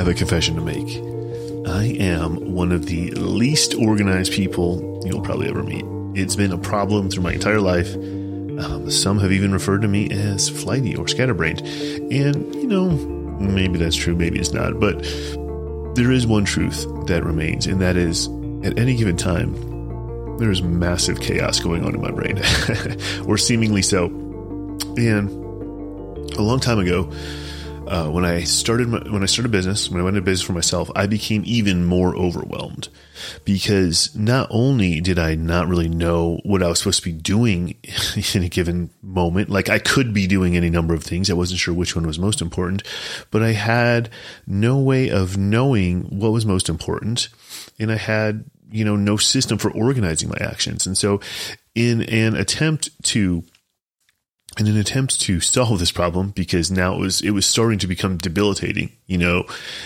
[0.00, 0.96] have a confession to make.
[1.68, 5.84] I am one of the least organized people you'll probably ever meet.
[6.18, 7.94] It's been a problem through my entire life.
[7.94, 11.60] Um, some have even referred to me as flighty or scatterbrained.
[11.60, 12.88] And, you know,
[13.40, 14.80] maybe that's true, maybe it's not.
[14.80, 15.02] But
[15.96, 18.26] there is one truth that remains, and that is
[18.64, 19.52] at any given time,
[20.38, 22.40] there's massive chaos going on in my brain,
[23.26, 24.06] or seemingly so.
[24.96, 25.28] And
[26.38, 27.12] a long time ago,
[27.90, 30.52] uh, when I started my, when I started business, when I went into business for
[30.52, 32.88] myself, I became even more overwhelmed
[33.44, 37.74] because not only did I not really know what I was supposed to be doing
[38.34, 41.58] in a given moment, like I could be doing any number of things, I wasn't
[41.58, 42.84] sure which one was most important,
[43.32, 44.08] but I had
[44.46, 47.28] no way of knowing what was most important,
[47.80, 51.20] and I had you know no system for organizing my actions, and so
[51.74, 53.42] in an attempt to
[54.58, 57.86] in an attempt to solve this problem because now it was it was starting to
[57.86, 59.44] become debilitating you know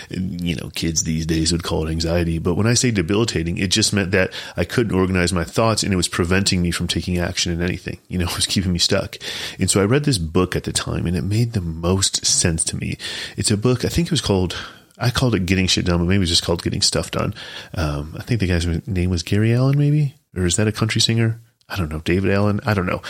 [0.09, 3.67] you know kids these days would call it anxiety but when i say debilitating it
[3.67, 7.19] just meant that i couldn't organize my thoughts and it was preventing me from taking
[7.19, 9.17] action in anything you know it was keeping me stuck
[9.59, 12.63] and so i read this book at the time and it made the most sense
[12.63, 12.97] to me
[13.37, 14.55] it's a book i think it was called
[14.97, 17.33] I called it getting shit done, but maybe it was just called getting stuff done.
[17.73, 21.01] Um, I think the guy's name was Gary Allen, maybe, or is that a country
[21.01, 21.41] singer?
[21.67, 22.59] I don't know, David Allen.
[22.65, 23.01] I don't know,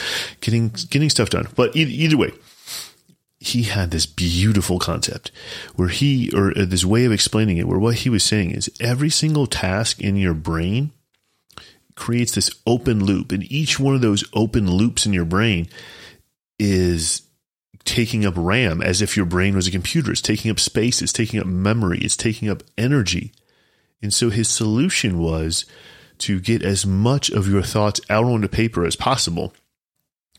[0.41, 1.47] getting getting stuff done.
[1.55, 2.31] But either, either way,
[3.39, 5.31] he had this beautiful concept
[5.75, 8.71] where he or uh, this way of explaining it, where what he was saying is
[8.79, 10.91] every single task in your brain
[11.95, 15.67] creates this open loop, and each one of those open loops in your brain
[16.57, 17.21] is
[17.83, 20.11] taking up RAM as if your brain was a computer.
[20.11, 21.01] It's taking up space.
[21.01, 21.99] It's taking up memory.
[21.99, 23.31] It's taking up energy.
[24.01, 25.65] And so his solution was
[26.19, 29.53] to get as much of your thoughts out on the paper as possible,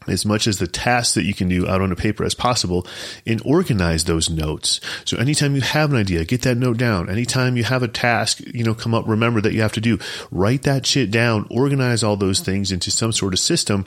[0.07, 2.87] as much as the tasks that you can do out onto paper as possible,
[3.27, 4.81] and organize those notes.
[5.05, 7.11] So anytime you have an idea, get that note down.
[7.11, 9.99] Anytime you have a task, you know, come up, remember that you have to do,
[10.31, 13.87] write that shit down, organize all those things into some sort of system,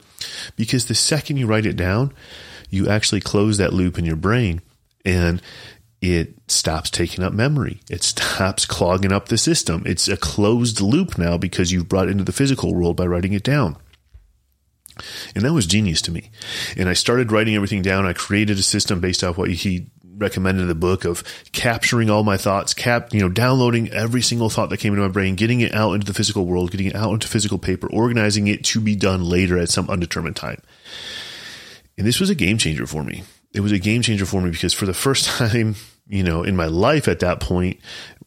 [0.57, 2.11] because the second you write it down,
[2.69, 4.61] you actually close that loop in your brain
[5.05, 5.41] and
[6.01, 7.81] it stops taking up memory.
[7.89, 9.83] It stops clogging up the system.
[9.85, 13.43] It's a closed loop now because you've brought into the physical world by writing it
[13.43, 13.75] down.
[15.35, 16.31] And that was genius to me.
[16.77, 18.05] And I started writing everything down.
[18.05, 19.87] I created a system based off what he
[20.17, 21.23] recommended in the book of
[21.53, 25.11] capturing all my thoughts, cap, you know, downloading every single thought that came into my
[25.11, 28.47] brain, getting it out into the physical world, getting it out into physical paper, organizing
[28.47, 30.61] it to be done later at some undetermined time.
[31.97, 33.23] And this was a game changer for me
[33.53, 35.75] it was a game changer for me because for the first time,
[36.07, 37.79] you know, in my life at that point,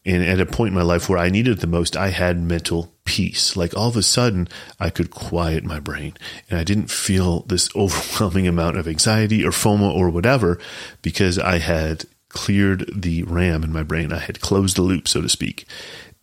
[0.05, 2.41] and at a point in my life where I needed it the most, I had
[2.41, 3.55] mental peace.
[3.55, 6.15] Like all of a sudden, I could quiet my brain
[6.49, 10.59] and I didn't feel this overwhelming amount of anxiety or FOMO or whatever
[11.01, 14.11] because I had cleared the RAM in my brain.
[14.11, 15.65] I had closed the loop, so to speak.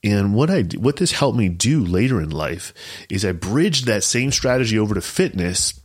[0.03, 2.72] And what I what this helped me do later in life
[3.11, 5.79] is I bridged that same strategy over to fitness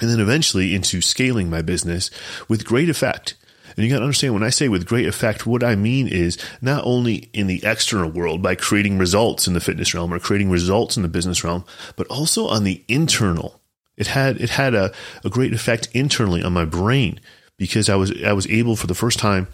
[0.00, 2.10] and then eventually into scaling my business
[2.48, 3.34] with great effect.
[3.76, 6.38] And you got to understand when I say with great effect, what I mean is
[6.60, 10.50] not only in the external world by creating results in the fitness realm or creating
[10.50, 11.64] results in the business realm,
[11.96, 13.60] but also on the internal.
[13.96, 14.92] It had it had a,
[15.24, 17.20] a great effect internally on my brain
[17.58, 19.46] because I was I was able for the first time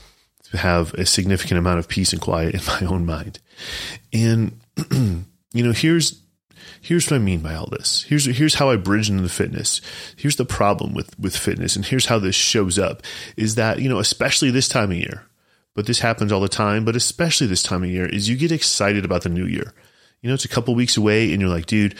[0.50, 3.40] to have a significant amount of peace and quiet in my own mind.
[4.12, 6.20] And you know, here's
[6.80, 8.02] here's what I mean by all this.
[8.08, 9.80] Here's here's how I bridge into the fitness.
[10.16, 13.02] Here's the problem with with fitness, and here's how this shows up:
[13.36, 15.26] is that you know, especially this time of year,
[15.74, 18.52] but this happens all the time, but especially this time of year, is you get
[18.52, 19.72] excited about the new year.
[20.22, 21.96] You know, it's a couple weeks away, and you're like, dude,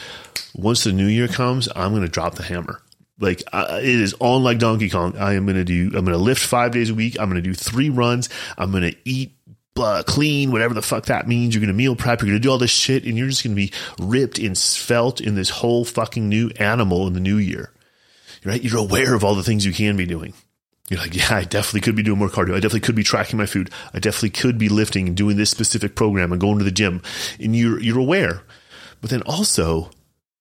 [0.55, 2.81] once the new year comes, I'm going to drop the hammer.
[3.19, 5.17] Like uh, it is on like Donkey Kong.
[5.17, 5.85] I am going to do.
[5.87, 7.19] I'm going to lift five days a week.
[7.19, 8.29] I'm going to do three runs.
[8.57, 9.36] I'm going to eat
[9.83, 11.53] uh, clean, whatever the fuck that means.
[11.53, 12.21] You're going to meal prep.
[12.21, 14.57] You're going to do all this shit and you're just going to be ripped and
[14.57, 17.71] felt in this whole fucking new animal in the new year.
[18.45, 18.61] Right?
[18.61, 20.33] You're aware of all the things you can be doing.
[20.89, 22.51] You're like, yeah, I definitely could be doing more cardio.
[22.51, 23.71] I definitely could be tracking my food.
[23.93, 27.01] I definitely could be lifting and doing this specific program and going to the gym.
[27.41, 28.43] And you're, you're aware.
[29.01, 29.91] But then also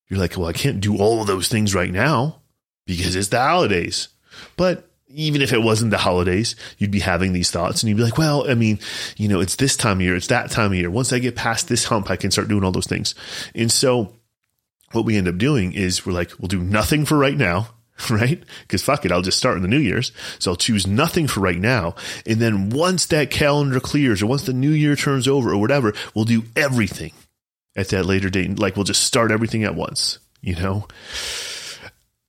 [0.09, 2.43] you're like, well, I can't do all of those things right now
[2.87, 4.09] because it's the holidays.
[4.57, 8.03] But even if it wasn't the holidays, you'd be having these thoughts and you'd be
[8.03, 8.79] like, well, I mean,
[9.17, 10.91] you know, it's this time of year, it's that time of year.
[10.91, 13.15] Once I get past this hump, I can start doing all those things.
[13.55, 14.13] And so
[14.93, 17.69] what we end up doing is we're like, we'll do nothing for right now.
[18.11, 18.43] Right?
[18.61, 20.13] Because fuck it, I'll just start in the New Year's.
[20.39, 21.95] So I'll choose nothing for right now.
[22.27, 25.95] And then once that calendar clears or once the new year turns over or whatever,
[26.15, 27.13] we'll do everything
[27.75, 28.59] at that later date.
[28.59, 30.87] Like we'll just start everything at once, you know?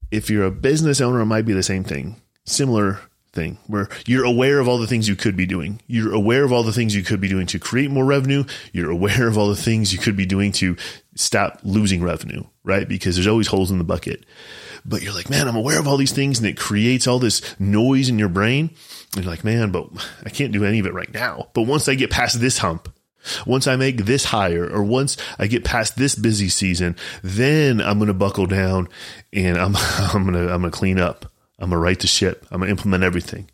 [0.10, 2.16] If you're a business owner, it might be the same thing
[2.48, 3.02] similar
[3.34, 5.80] thing where you're aware of all the things you could be doing.
[5.86, 8.44] You're aware of all the things you could be doing to create more revenue.
[8.74, 10.76] You're aware of all the things you could be doing to
[11.16, 12.88] stop losing revenue, right?
[12.88, 14.26] Because there's always holes in the bucket.
[14.84, 17.42] But you're like, man, I'm aware of all these things and it creates all this
[17.60, 18.72] noise in your brain.
[19.16, 19.88] And you're like, man, but
[20.26, 21.50] I can't do any of it right now.
[21.54, 22.90] But once I get past this hump,
[23.46, 27.98] once I make this hire or once I get past this busy season, then I'm
[27.98, 28.88] going to buckle down
[29.34, 31.32] and I'm, I'm going to, I'm going to clean up.
[31.60, 32.46] I'm going to right the ship.
[32.52, 33.50] I'm going to implement everything.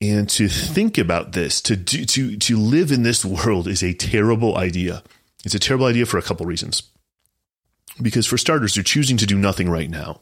[0.00, 3.94] And to think about this, to do, to, to live in this world is a
[3.94, 5.02] terrible idea.
[5.44, 6.82] It's a terrible idea for a couple reasons.
[8.00, 10.20] Because for starters, you're choosing to do nothing right now.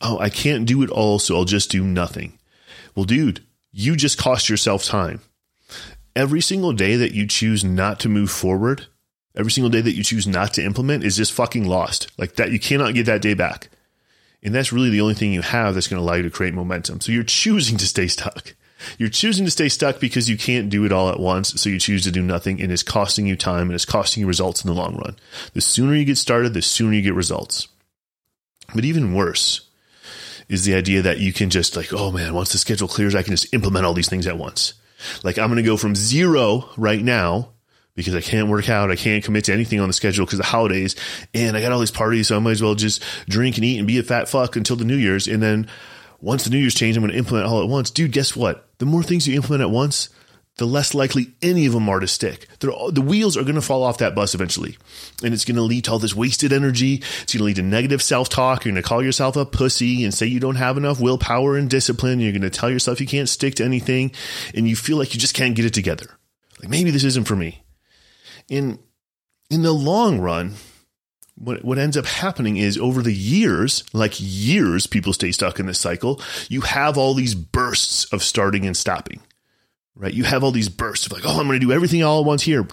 [0.00, 2.38] Oh, I can't do it all, so I'll just do nothing.
[2.94, 5.20] Well, dude, you just cost yourself time
[6.18, 8.86] every single day that you choose not to move forward,
[9.36, 12.10] every single day that you choose not to implement is just fucking lost.
[12.18, 13.70] Like that, you cannot get that day back.
[14.42, 16.54] And that's really the only thing you have that's going to allow you to create
[16.54, 17.00] momentum.
[17.00, 18.54] So you're choosing to stay stuck.
[18.96, 21.60] You're choosing to stay stuck because you can't do it all at once.
[21.60, 24.26] So you choose to do nothing and it's costing you time and it's costing you
[24.26, 25.16] results in the long run.
[25.54, 27.66] The sooner you get started, the sooner you get results.
[28.74, 29.62] But even worse
[30.48, 33.22] is the idea that you can just like, oh man, once the schedule clears, I
[33.22, 34.74] can just implement all these things at once.
[35.24, 37.50] Like I'm going to go from zero right now
[37.98, 38.92] because I can't work out.
[38.92, 40.94] I can't commit to anything on the schedule because of the holidays
[41.34, 42.28] and I got all these parties.
[42.28, 44.76] So I might as well just drink and eat and be a fat fuck until
[44.76, 45.26] the New Year's.
[45.26, 45.68] And then
[46.20, 47.90] once the New Year's change, I'm going to implement all at once.
[47.90, 48.68] Dude, guess what?
[48.78, 50.10] The more things you implement at once,
[50.58, 52.46] the less likely any of them are to stick.
[52.60, 54.78] They're, the wheels are going to fall off that bus eventually.
[55.24, 57.02] And it's going to lead to all this wasted energy.
[57.22, 58.64] It's going to lead to negative self talk.
[58.64, 61.68] You're going to call yourself a pussy and say you don't have enough willpower and
[61.68, 62.20] discipline.
[62.20, 64.12] You're going to tell yourself you can't stick to anything
[64.54, 66.06] and you feel like you just can't get it together.
[66.60, 67.64] Like maybe this isn't for me.
[68.48, 68.78] In,
[69.50, 70.54] in the long run,
[71.34, 75.66] what, what ends up happening is over the years, like years, people stay stuck in
[75.66, 76.20] this cycle.
[76.48, 79.20] You have all these bursts of starting and stopping
[79.98, 80.14] right?
[80.14, 82.26] You have all these bursts of like, oh, I'm going to do everything all at
[82.26, 82.66] once here.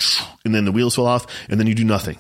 [0.46, 2.20] And then the wheels fall off and then you do nothing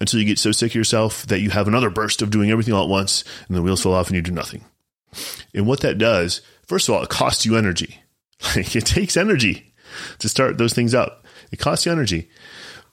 [0.00, 2.74] until you get so sick of yourself that you have another burst of doing everything
[2.74, 4.64] all at once and the wheels fall off and you do nothing.
[5.54, 8.02] And what that does, first of all, it costs you energy.
[8.56, 9.74] Like it takes energy
[10.18, 11.26] to start those things up.
[11.52, 12.30] It costs you energy,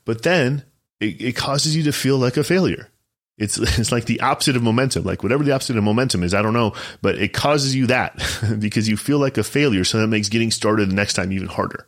[0.10, 0.64] but then
[1.00, 2.90] it, it causes you to feel like a failure.
[3.38, 5.04] It's it's like the opposite of momentum.
[5.04, 6.74] Like whatever the opposite of momentum is, I don't know,
[7.04, 8.18] but it causes you that
[8.60, 9.84] because you feel like a failure.
[9.84, 11.86] So that makes getting started the next time even harder.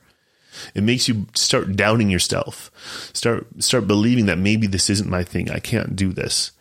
[0.76, 2.70] It makes you start doubting yourself.
[3.16, 5.50] Start start believing that maybe this isn't my thing.
[5.50, 6.52] I can't do this.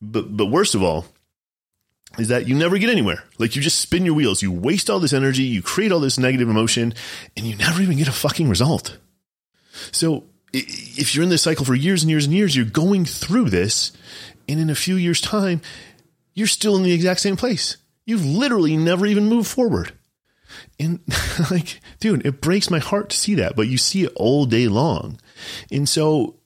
[0.00, 1.06] But but worst of all,
[2.18, 3.22] is that you never get anywhere.
[3.38, 4.42] Like you just spin your wheels.
[4.42, 6.94] You waste all this energy, you create all this negative emotion,
[7.36, 8.98] and you never even get a fucking result.
[9.92, 13.50] So if you're in this cycle for years and years and years, you're going through
[13.50, 13.92] this,
[14.48, 15.60] and in a few years' time,
[16.34, 17.76] you're still in the exact same place.
[18.06, 19.92] You've literally never even moved forward.
[20.78, 21.00] And
[21.50, 24.68] like, dude, it breaks my heart to see that, but you see it all day
[24.68, 25.20] long.
[25.70, 26.36] And so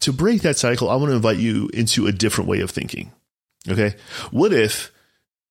[0.00, 3.12] to break that cycle, I want to invite you into a different way of thinking.
[3.68, 3.94] Okay.
[4.30, 4.92] What if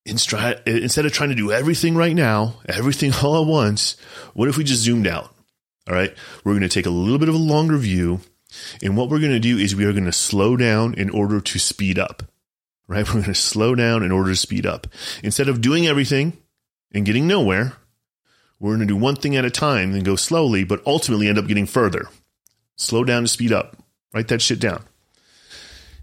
[0.06, 3.98] instead of trying to do everything right now, everything all at once,
[4.34, 5.35] what if we just zoomed out?
[5.88, 6.14] All right.
[6.44, 8.22] We're going to take a little bit of a longer view.
[8.82, 11.42] And what we're going to do is we are going to slow down in order
[11.42, 12.24] to speed up.
[12.88, 13.06] Right.
[13.08, 14.88] We're going to slow down in order to speed up.
[15.24, 16.38] Instead of doing everything
[16.94, 17.74] and getting nowhere,
[18.60, 21.38] we're going to do one thing at a time and go slowly, but ultimately end
[21.38, 22.08] up getting further.
[22.76, 23.78] Slow down to speed up.
[24.14, 24.84] Write that shit down.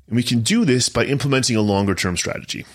[0.06, 2.66] And we can do this by implementing a longer term strategy.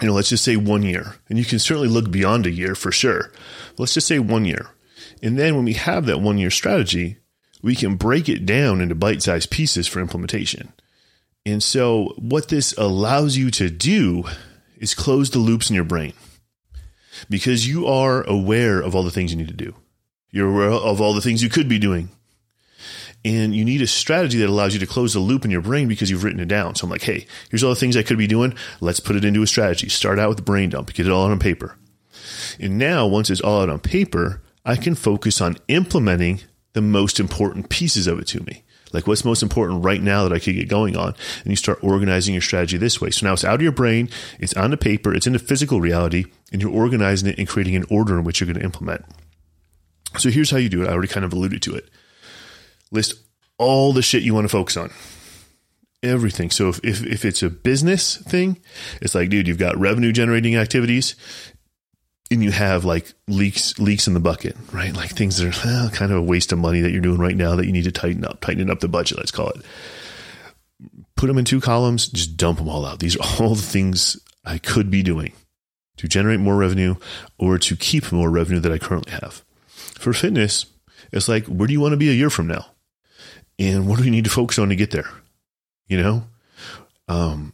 [0.00, 1.16] You know, let's just say one year.
[1.28, 3.32] And you can certainly look beyond a year for sure.
[3.78, 4.68] Let's just say one year.
[5.22, 7.18] And then when we have that one year strategy,
[7.62, 10.72] we can break it down into bite sized pieces for implementation.
[11.44, 14.24] And so, what this allows you to do
[14.76, 16.12] is close the loops in your brain
[17.28, 19.74] because you are aware of all the things you need to do.
[20.30, 22.10] You're aware of all the things you could be doing.
[23.24, 25.88] And you need a strategy that allows you to close the loop in your brain
[25.88, 26.76] because you've written it down.
[26.76, 28.54] So I'm like, hey, here's all the things I could be doing.
[28.80, 29.88] Let's put it into a strategy.
[29.88, 31.76] Start out with the brain dump, get it all on paper.
[32.60, 36.40] And now, once it's all out on paper, I can focus on implementing
[36.72, 38.62] the most important pieces of it to me.
[38.92, 41.14] Like what's most important right now that I could get going on.
[41.42, 43.10] And you start organizing your strategy this way.
[43.10, 45.80] So now it's out of your brain, it's on the paper, it's in the physical
[45.80, 49.04] reality, and you're organizing it and creating an order in which you're going to implement.
[50.16, 50.88] So here's how you do it.
[50.88, 51.90] I already kind of alluded to it.
[52.90, 53.14] List
[53.58, 54.90] all the shit you want to focus on.
[56.02, 56.50] Everything.
[56.50, 58.60] So if, if, if it's a business thing,
[59.02, 61.16] it's like, dude, you've got revenue generating activities
[62.30, 64.94] and you have like leaks leaks in the bucket, right?
[64.94, 67.36] Like things that are well, kind of a waste of money that you're doing right
[67.36, 69.62] now that you need to tighten up, tighten up the budget, let's call it.
[71.16, 73.00] Put them in two columns, just dump them all out.
[73.00, 75.32] These are all the things I could be doing.
[75.98, 76.94] to generate more revenue
[77.38, 79.44] or to keep more revenue that I currently have.
[79.66, 80.66] For fitness,
[81.12, 82.66] it's like, where do you want to be a year from now?
[83.58, 85.10] And what do you need to focus on to get there?
[85.88, 86.24] You know,
[87.08, 87.52] um,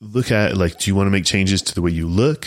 [0.00, 2.46] look at like, do you want to make changes to the way you look?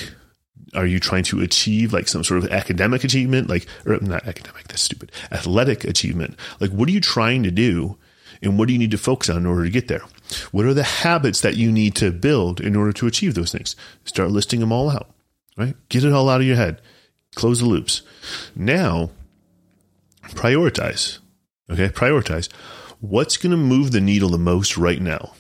[0.74, 3.50] Are you trying to achieve like some sort of academic achievement?
[3.50, 5.12] Like, or not academic, that's stupid.
[5.32, 6.38] Athletic achievement.
[6.60, 7.98] Like, what are you trying to do?
[8.42, 10.02] And what do you need to focus on in order to get there?
[10.52, 13.76] What are the habits that you need to build in order to achieve those things?
[14.04, 15.10] Start listing them all out,
[15.58, 15.76] right?
[15.90, 16.82] Get it all out of your head.
[17.36, 18.02] Close the loops.
[18.56, 19.12] Now,
[20.24, 21.20] prioritize.
[21.70, 22.52] Okay, prioritize.
[23.00, 25.34] What's going to move the needle the most right now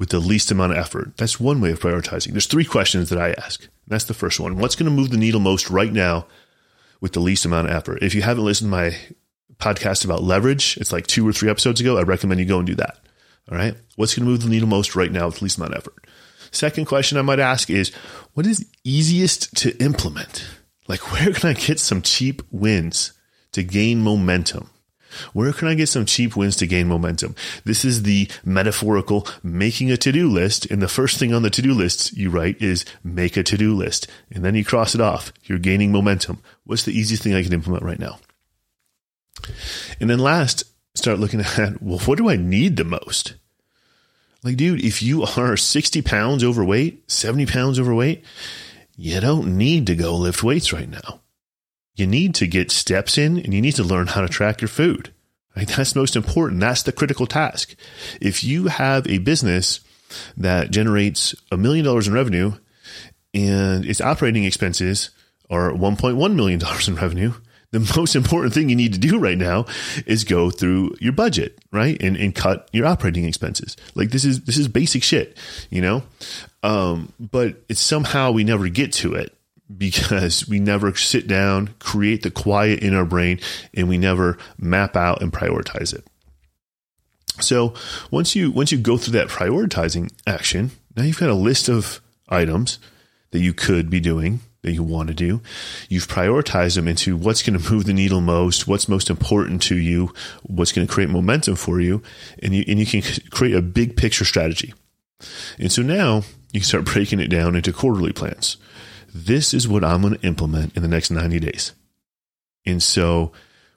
[0.00, 1.14] with the least amount of effort?
[1.18, 2.32] That's one way of prioritizing.
[2.32, 3.68] There's three questions that I ask.
[3.86, 4.56] That's the first one.
[4.56, 6.26] What's going to move the needle most right now
[7.02, 8.02] with the least amount of effort?
[8.02, 8.96] If you haven't listened to my
[9.58, 11.98] podcast about leverage, it's like two or three episodes ago.
[11.98, 12.98] I recommend you go and do that.
[13.52, 13.76] All right.
[13.96, 16.06] What's going to move the needle most right now with the least amount of effort?
[16.50, 17.94] Second question I might ask is
[18.32, 20.48] what is easiest to implement?
[20.88, 23.12] Like, where can I get some cheap wins
[23.52, 24.70] to gain momentum?
[25.32, 27.34] Where can I get some cheap wins to gain momentum?
[27.64, 30.66] This is the metaphorical making a to do list.
[30.66, 33.56] And the first thing on the to do list you write is make a to
[33.56, 34.06] do list.
[34.30, 35.32] And then you cross it off.
[35.44, 36.42] You're gaining momentum.
[36.64, 38.18] What's the easiest thing I can implement right now?
[40.00, 40.64] And then last,
[40.94, 43.34] start looking at, well, what do I need the most?
[44.42, 48.24] Like, dude, if you are 60 pounds overweight, 70 pounds overweight,
[48.96, 51.20] you don't need to go lift weights right now.
[52.00, 54.68] You need to get steps in and you need to learn how to track your
[54.68, 55.12] food.
[55.54, 56.60] That's most important.
[56.60, 57.74] That's the critical task.
[58.20, 59.80] If you have a business
[60.36, 62.52] that generates a million dollars in revenue
[63.34, 65.10] and its operating expenses
[65.50, 67.34] are $1.1 million in revenue,
[67.72, 69.66] the most important thing you need to do right now
[70.06, 72.00] is go through your budget, right?
[72.02, 73.76] And, and cut your operating expenses.
[73.94, 75.36] Like this is, this is basic shit,
[75.68, 76.02] you know?
[76.62, 79.36] Um, but it's somehow we never get to it
[79.76, 83.40] because we never sit down, create the quiet in our brain,
[83.74, 86.04] and we never map out and prioritize it.
[87.40, 87.74] So
[88.10, 92.00] once you, once you go through that prioritizing action, now you've got a list of
[92.28, 92.78] items
[93.30, 95.40] that you could be doing that you want to do.
[95.88, 99.76] You've prioritized them into what's going to move the needle most, what's most important to
[99.76, 100.12] you,
[100.42, 102.02] what's going to create momentum for you,
[102.42, 104.74] and you, and you can create a big picture strategy.
[105.58, 106.22] And so now
[106.52, 108.56] you can start breaking it down into quarterly plans.
[109.12, 111.72] This is what I'm going to implement in the next 90 days.
[112.66, 113.32] And so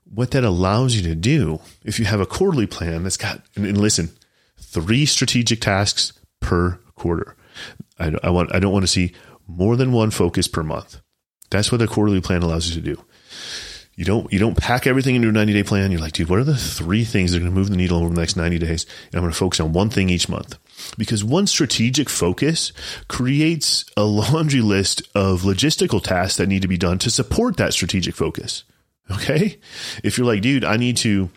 [0.06, 3.66] what that allows you to do, if you have a quarterly plan that's got, and,
[3.66, 4.10] and listen,
[4.58, 7.36] three strategic tasks per quarter.
[8.00, 9.14] I, I want, I don't want to see
[9.48, 11.00] more than one focus per month.
[11.50, 13.04] That's what the quarterly plan allows you to do.
[13.96, 15.92] You don't you don't pack everything into a 90 day plan.
[15.92, 18.00] You're like, dude, what are the three things that are going to move the needle
[18.00, 18.86] over the next 90 days?
[19.06, 20.58] And I'm going to focus on one thing each month.
[20.98, 22.72] Because one strategic focus
[23.08, 27.74] creates a laundry list of logistical tasks that need to be done to support that
[27.74, 28.64] strategic focus.
[29.12, 29.60] Okay?
[30.04, 31.30] If you're like, dude, I need to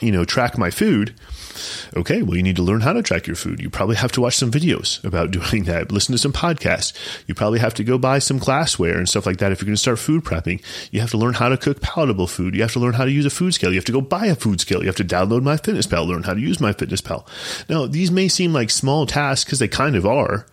[0.00, 1.14] you know, track my food.
[1.96, 3.60] Okay, well, you need to learn how to track your food.
[3.60, 6.92] You probably have to watch some videos about doing that, listen to some podcasts.
[7.26, 9.52] You probably have to go buy some glassware and stuff like that.
[9.52, 12.26] If you're going to start food prepping, you have to learn how to cook palatable
[12.26, 12.54] food.
[12.54, 13.70] You have to learn how to use a food scale.
[13.70, 14.80] You have to go buy a food scale.
[14.80, 17.26] You have to download MyFitnessPal, learn how to use MyFitnessPal.
[17.68, 20.46] Now, these may seem like small tasks because they kind of are.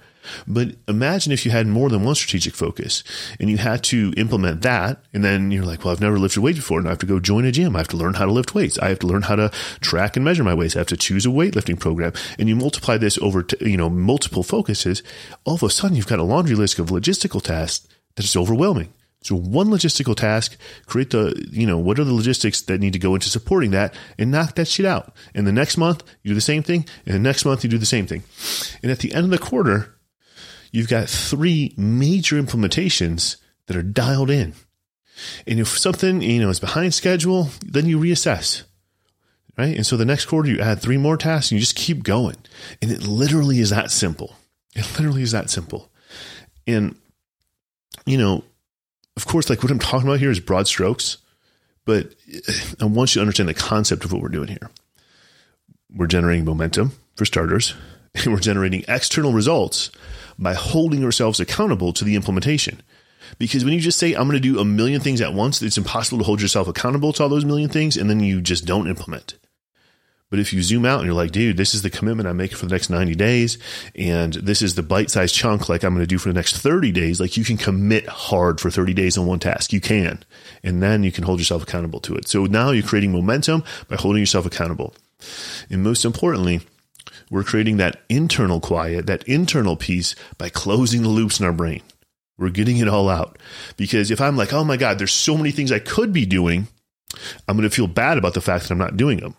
[0.48, 3.03] But imagine if you had more than one strategic focus
[3.39, 5.03] and you had to implement that.
[5.13, 7.20] And then you're like, well, I've never lifted weights before and I have to go
[7.20, 7.75] join a gym.
[7.75, 8.77] I have to learn how to lift weights.
[8.79, 9.50] I have to learn how to
[9.82, 10.75] track and measure my weights.
[10.75, 12.13] I have to choose a weightlifting program.
[12.39, 15.03] And you multiply this over, you know, multiple focuses.
[15.44, 18.94] All of a sudden you've got a laundry list of logistical tasks that is overwhelming.
[19.25, 20.55] So one logistical task,
[20.86, 23.96] create the, you know, what are the logistics that need to go into supporting that
[24.20, 25.15] and knock that shit out.
[25.34, 26.86] And the next month you do the same thing.
[27.08, 28.22] And the next month you do the same thing.
[28.84, 29.94] And at the end of the quarter,
[30.72, 34.53] you've got three major implementations that are dialed in.
[35.48, 38.63] And if something, you know, is behind schedule, then you reassess.
[39.57, 39.75] Right.
[39.75, 42.36] And so the next quarter you add three more tasks and you just keep going.
[42.81, 44.36] And it literally is that simple.
[44.75, 45.89] It literally is that simple.
[46.67, 46.95] And,
[48.05, 48.43] you know,
[49.15, 51.17] of course, like what I'm talking about here is broad strokes,
[51.86, 52.13] but
[52.81, 54.69] I want you to understand the concept of what we're doing here.
[55.95, 57.74] We're generating momentum for starters,
[58.13, 59.89] and we're generating external results
[60.37, 62.81] by holding ourselves accountable to the implementation.
[63.37, 65.77] Because when you just say, I'm going to do a million things at once, it's
[65.77, 68.87] impossible to hold yourself accountable to all those million things, and then you just don't
[68.87, 69.35] implement.
[70.31, 72.57] But if you zoom out and you're like, dude, this is the commitment I'm making
[72.57, 73.57] for the next 90 days,
[73.95, 76.57] and this is the bite sized chunk like I'm going to do for the next
[76.57, 79.71] 30 days, like you can commit hard for 30 days on one task.
[79.71, 80.23] You can.
[80.63, 82.27] And then you can hold yourself accountable to it.
[82.27, 84.95] So now you're creating momentum by holding yourself accountable.
[85.69, 86.61] And most importantly,
[87.35, 91.81] we're creating that internal quiet, that internal peace by closing the loops in our brain.
[92.37, 93.37] We're getting it all out.
[93.75, 96.69] Because if I'm like, oh my God, there's so many things I could be doing,
[97.45, 99.35] I'm going to feel bad about the fact that I'm not doing them.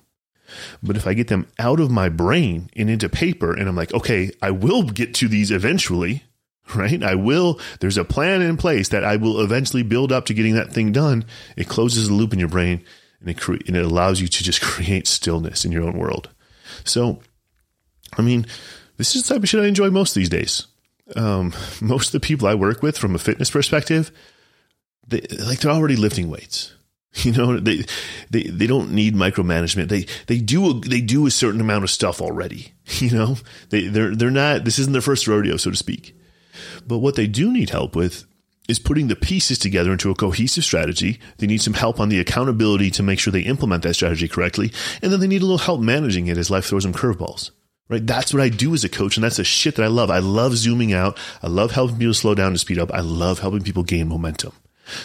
[0.82, 3.94] But if I get them out of my brain and into paper and I'm like,
[3.94, 6.22] okay, I will get to these eventually,
[6.74, 7.02] right?
[7.02, 10.54] I will, there's a plan in place that I will eventually build up to getting
[10.56, 11.24] that thing done.
[11.56, 12.84] It closes the loop in your brain
[13.20, 16.28] and it, cre- and it allows you to just create stillness in your own world.
[16.84, 17.20] So,
[18.16, 18.46] I mean,
[18.96, 20.66] this is the type of shit I enjoy most these days.
[21.14, 24.10] Um, most of the people I work with from a fitness perspective,
[25.06, 26.72] they, like they're already lifting weights.
[27.22, 27.82] You know, they,
[28.28, 29.88] they, they don't need micromanagement.
[29.88, 32.74] They, they do, a, they do a certain amount of stuff already.
[32.98, 33.36] You know,
[33.70, 36.14] they, they're, they're not, this isn't their first rodeo, so to speak.
[36.86, 38.26] But what they do need help with
[38.68, 41.18] is putting the pieces together into a cohesive strategy.
[41.38, 44.72] They need some help on the accountability to make sure they implement that strategy correctly.
[45.02, 47.50] And then they need a little help managing it as life throws them curveballs.
[47.88, 48.04] Right?
[48.04, 49.16] That's what I do as a coach.
[49.16, 50.10] And that's the shit that I love.
[50.10, 51.16] I love zooming out.
[51.42, 52.92] I love helping people slow down and speed up.
[52.92, 54.52] I love helping people gain momentum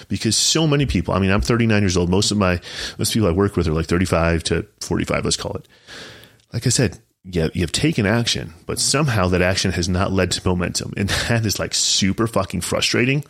[0.08, 2.10] because so many people, I mean, I'm 39 years old.
[2.10, 2.60] Most of my,
[2.98, 5.68] most people I work with are like 35 to 45, let's call it.
[6.54, 10.32] Like I said, yeah, you have taken action, but somehow that action has not led
[10.32, 10.94] to momentum.
[10.98, 13.24] And that is like super fucking frustrating.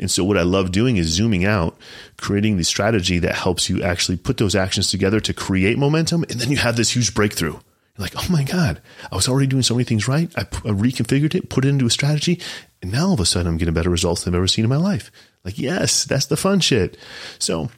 [0.00, 1.78] And so what I love doing is zooming out,
[2.16, 6.24] creating the strategy that helps you actually put those actions together to create momentum.
[6.24, 7.58] And then you have this huge breakthrough.
[7.98, 10.30] Like, oh my God, I was already doing so many things right.
[10.36, 12.40] I, I reconfigured it, put it into a strategy.
[12.82, 14.68] And now all of a sudden I'm getting better results than I've ever seen in
[14.68, 15.10] my life.
[15.44, 16.96] Like, yes, that's the fun shit.
[17.38, 17.70] So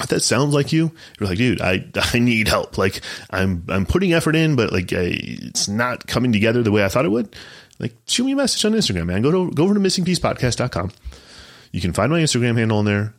[0.00, 2.76] if that sounds like you, you're like, dude, I, I need help.
[2.76, 6.84] Like I'm, I'm putting effort in, but like, I, it's not coming together the way
[6.84, 7.34] I thought it would.
[7.78, 9.22] Like shoot me a message on Instagram, man.
[9.22, 10.92] Go to, go over to missingpiecepodcast.com.
[11.72, 13.14] You can find my Instagram handle on there.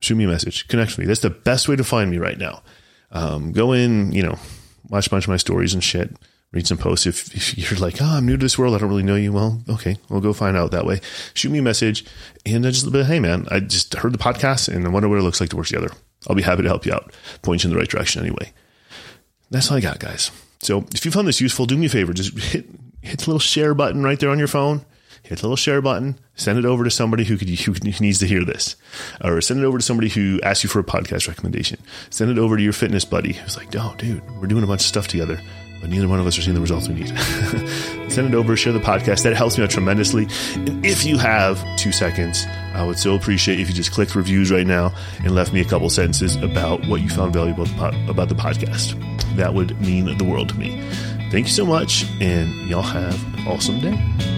[0.00, 1.04] Shoot me a message, connect with me.
[1.06, 2.62] That's the best way to find me right now.
[3.12, 4.36] Um, go in, you know,
[4.92, 6.14] watch a bunch of my stories and shit
[6.52, 7.06] read some posts.
[7.06, 9.32] If, if you're like, oh, I'm new to this world, I don't really know you.
[9.32, 11.00] Well, okay, we'll go find out that way.
[11.34, 12.04] Shoot me a message
[12.44, 15.18] and I just bit, hey man, I just heard the podcast and I wonder what
[15.18, 15.90] it looks like to work together.
[16.28, 18.52] I'll be happy to help you out, point you in the right direction anyway.
[19.50, 20.30] That's all I got, guys.
[20.60, 22.66] So if you found this useful, do me a favor, just hit
[23.00, 24.84] hit the little share button right there on your phone.
[25.22, 26.18] Hit the little share button.
[26.34, 28.76] Send it over to somebody who could who needs to hear this,
[29.22, 31.80] or send it over to somebody who asked you for a podcast recommendation.
[32.10, 34.80] Send it over to your fitness buddy who's like, "Oh, dude, we're doing a bunch
[34.80, 35.40] of stuff together
[35.82, 37.08] but neither one of us are seeing the results we need.
[38.08, 39.24] Send it over, share the podcast.
[39.24, 40.28] That helps me out tremendously.
[40.54, 44.52] And if you have two seconds, I would so appreciate if you just clicked reviews
[44.52, 47.64] right now and left me a couple sentences about what you found valuable
[48.08, 48.96] about the podcast.
[49.36, 50.80] That would mean the world to me.
[51.32, 54.31] Thank you so much, and y'all have an awesome day.